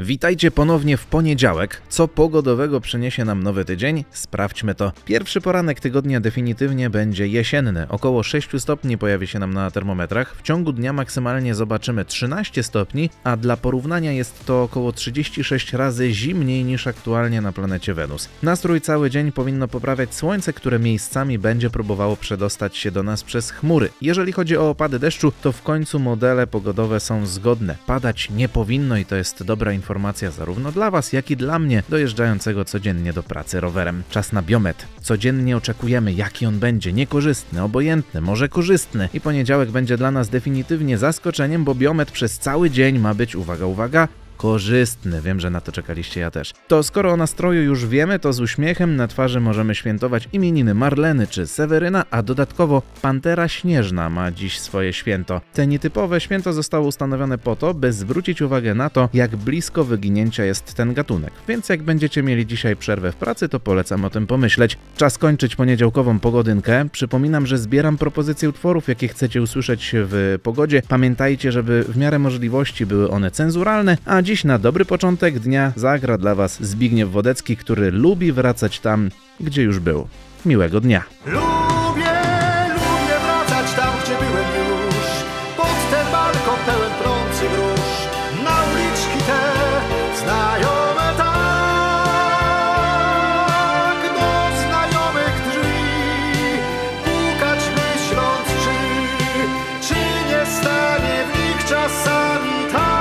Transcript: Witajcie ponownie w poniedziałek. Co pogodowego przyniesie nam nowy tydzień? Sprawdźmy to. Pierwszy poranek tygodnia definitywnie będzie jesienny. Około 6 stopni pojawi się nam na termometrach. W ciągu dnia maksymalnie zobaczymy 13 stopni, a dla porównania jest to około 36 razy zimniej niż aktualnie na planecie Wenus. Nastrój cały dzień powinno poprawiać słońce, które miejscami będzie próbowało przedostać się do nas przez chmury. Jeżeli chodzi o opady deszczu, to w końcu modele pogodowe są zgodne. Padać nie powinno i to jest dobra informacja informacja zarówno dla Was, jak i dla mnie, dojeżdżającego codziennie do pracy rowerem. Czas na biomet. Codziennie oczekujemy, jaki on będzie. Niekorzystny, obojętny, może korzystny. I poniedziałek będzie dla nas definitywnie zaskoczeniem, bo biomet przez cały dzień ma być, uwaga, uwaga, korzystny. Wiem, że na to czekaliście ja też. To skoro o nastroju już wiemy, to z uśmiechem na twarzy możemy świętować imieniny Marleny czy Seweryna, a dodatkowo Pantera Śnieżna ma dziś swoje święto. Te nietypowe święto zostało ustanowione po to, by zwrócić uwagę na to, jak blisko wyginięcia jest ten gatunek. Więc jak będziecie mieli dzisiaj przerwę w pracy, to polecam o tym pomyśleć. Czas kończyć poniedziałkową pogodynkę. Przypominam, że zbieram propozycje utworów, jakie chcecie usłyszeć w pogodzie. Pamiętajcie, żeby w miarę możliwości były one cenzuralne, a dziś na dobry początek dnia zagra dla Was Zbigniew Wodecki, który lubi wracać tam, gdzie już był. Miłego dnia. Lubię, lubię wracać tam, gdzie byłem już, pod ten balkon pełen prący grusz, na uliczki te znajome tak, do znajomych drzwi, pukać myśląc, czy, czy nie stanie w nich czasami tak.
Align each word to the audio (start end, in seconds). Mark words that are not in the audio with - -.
Witajcie 0.00 0.50
ponownie 0.50 0.96
w 0.96 1.06
poniedziałek. 1.06 1.82
Co 1.88 2.08
pogodowego 2.08 2.80
przyniesie 2.80 3.24
nam 3.24 3.42
nowy 3.42 3.64
tydzień? 3.64 4.04
Sprawdźmy 4.10 4.74
to. 4.74 4.92
Pierwszy 5.04 5.40
poranek 5.40 5.80
tygodnia 5.80 6.20
definitywnie 6.20 6.90
będzie 6.90 7.28
jesienny. 7.28 7.88
Około 7.88 8.22
6 8.22 8.48
stopni 8.58 8.98
pojawi 8.98 9.26
się 9.26 9.38
nam 9.38 9.54
na 9.54 9.70
termometrach. 9.70 10.36
W 10.36 10.42
ciągu 10.42 10.72
dnia 10.72 10.92
maksymalnie 10.92 11.54
zobaczymy 11.54 12.04
13 12.04 12.62
stopni, 12.62 13.10
a 13.24 13.36
dla 13.36 13.56
porównania 13.56 14.12
jest 14.12 14.46
to 14.46 14.62
około 14.62 14.92
36 14.92 15.72
razy 15.72 16.12
zimniej 16.12 16.64
niż 16.64 16.86
aktualnie 16.86 17.40
na 17.40 17.52
planecie 17.52 17.94
Wenus. 17.94 18.28
Nastrój 18.42 18.80
cały 18.80 19.10
dzień 19.10 19.32
powinno 19.32 19.68
poprawiać 19.68 20.14
słońce, 20.14 20.52
które 20.52 20.78
miejscami 20.78 21.38
będzie 21.38 21.70
próbowało 21.70 22.16
przedostać 22.16 22.76
się 22.76 22.90
do 22.90 23.02
nas 23.02 23.24
przez 23.24 23.50
chmury. 23.50 23.88
Jeżeli 24.02 24.32
chodzi 24.32 24.56
o 24.56 24.70
opady 24.70 24.98
deszczu, 24.98 25.32
to 25.42 25.52
w 25.52 25.62
końcu 25.62 25.98
modele 25.98 26.46
pogodowe 26.46 27.00
są 27.00 27.26
zgodne. 27.26 27.76
Padać 27.86 28.30
nie 28.30 28.48
powinno 28.48 28.96
i 28.96 29.04
to 29.04 29.16
jest 29.16 29.42
dobra 29.42 29.72
informacja 29.72 29.87
informacja 29.88 30.30
zarówno 30.30 30.72
dla 30.72 30.90
Was, 30.90 31.12
jak 31.12 31.30
i 31.30 31.36
dla 31.36 31.58
mnie, 31.58 31.82
dojeżdżającego 31.88 32.64
codziennie 32.64 33.12
do 33.12 33.22
pracy 33.22 33.60
rowerem. 33.60 34.02
Czas 34.10 34.32
na 34.32 34.42
biomet. 34.42 34.86
Codziennie 35.02 35.56
oczekujemy, 35.56 36.12
jaki 36.12 36.46
on 36.46 36.58
będzie. 36.58 36.92
Niekorzystny, 36.92 37.62
obojętny, 37.62 38.20
może 38.20 38.48
korzystny. 38.48 39.08
I 39.14 39.20
poniedziałek 39.20 39.70
będzie 39.70 39.96
dla 39.96 40.10
nas 40.10 40.28
definitywnie 40.28 40.98
zaskoczeniem, 40.98 41.64
bo 41.64 41.74
biomet 41.74 42.10
przez 42.10 42.38
cały 42.38 42.70
dzień 42.70 42.98
ma 42.98 43.14
być, 43.14 43.36
uwaga, 43.36 43.66
uwaga, 43.66 44.08
korzystny. 44.38 45.22
Wiem, 45.22 45.40
że 45.40 45.50
na 45.50 45.60
to 45.60 45.72
czekaliście 45.72 46.20
ja 46.20 46.30
też. 46.30 46.52
To 46.68 46.82
skoro 46.82 47.12
o 47.12 47.16
nastroju 47.16 47.62
już 47.62 47.86
wiemy, 47.86 48.18
to 48.18 48.32
z 48.32 48.40
uśmiechem 48.40 48.96
na 48.96 49.08
twarzy 49.08 49.40
możemy 49.40 49.74
świętować 49.74 50.28
imieniny 50.32 50.74
Marleny 50.74 51.26
czy 51.26 51.46
Seweryna, 51.46 52.04
a 52.10 52.22
dodatkowo 52.22 52.82
Pantera 53.02 53.48
Śnieżna 53.48 54.10
ma 54.10 54.30
dziś 54.30 54.60
swoje 54.60 54.92
święto. 54.92 55.40
Te 55.52 55.66
nietypowe 55.66 56.20
święto 56.20 56.52
zostało 56.52 56.86
ustanowione 56.86 57.38
po 57.38 57.56
to, 57.56 57.74
by 57.74 57.92
zwrócić 57.92 58.42
uwagę 58.42 58.74
na 58.74 58.90
to, 58.90 59.08
jak 59.14 59.36
blisko 59.36 59.84
wyginięcia 59.84 60.44
jest 60.44 60.74
ten 60.74 60.94
gatunek. 60.94 61.32
Więc 61.48 61.68
jak 61.68 61.82
będziecie 61.82 62.22
mieli 62.22 62.46
dzisiaj 62.46 62.76
przerwę 62.76 63.12
w 63.12 63.16
pracy, 63.16 63.48
to 63.48 63.60
polecam 63.60 64.04
o 64.04 64.10
tym 64.10 64.26
pomyśleć. 64.26 64.78
Czas 64.96 65.18
kończyć 65.18 65.56
poniedziałkową 65.56 66.18
pogodynkę. 66.18 66.88
Przypominam, 66.92 67.46
że 67.46 67.58
zbieram 67.58 67.98
propozycje 67.98 68.48
utworów, 68.48 68.88
jakie 68.88 69.08
chcecie 69.08 69.42
usłyszeć 69.42 69.92
w 69.94 70.38
pogodzie. 70.42 70.82
Pamiętajcie, 70.88 71.52
żeby 71.52 71.84
w 71.88 71.96
miarę 71.96 72.18
możliwości 72.18 72.86
były 72.86 73.10
one 73.10 73.30
cenzuralne, 73.30 73.98
a 74.04 74.22
dziś 74.28 74.44
na 74.44 74.58
dobry 74.58 74.84
początek 74.84 75.38
dnia 75.38 75.72
zagra 75.76 76.18
dla 76.18 76.34
Was 76.34 76.62
Zbigniew 76.62 77.10
Wodecki, 77.10 77.56
który 77.56 77.90
lubi 77.90 78.32
wracać 78.32 78.80
tam, 78.80 79.10
gdzie 79.40 79.62
już 79.62 79.78
był. 79.78 80.08
Miłego 80.46 80.80
dnia. 80.80 81.02
Lubię, 81.26 82.12
lubię 82.74 83.18
wracać 83.24 83.72
tam, 83.76 83.92
gdzie 84.04 84.14
byłem 84.14 84.48
już, 84.58 85.06
pod 85.56 85.90
ten 85.90 86.06
balkon 86.12 86.58
pełen 86.66 86.92
prący 87.02 87.44
grusz, 87.54 88.08
na 88.44 88.56
uliczki 88.70 89.18
te 89.26 89.40
znajome 90.22 91.12
tak, 91.16 91.28
do 94.18 94.30
znajomych 94.62 95.36
drzwi, 95.48 95.84
pukać 97.04 97.62
myśląc, 97.78 98.46
czy, 98.64 98.76
czy 99.88 100.00
nie 100.30 100.42
stanie 100.58 101.16
w 101.28 101.34
nich 101.38 101.60
czasami 101.64 102.56
tak. 102.72 102.97